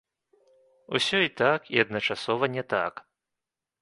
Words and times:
Усё 0.99 1.17
і 1.25 1.29
так, 1.41 1.69
і 1.75 1.85
адначасова 1.85 2.45
не 2.55 2.63
так. 2.77 2.93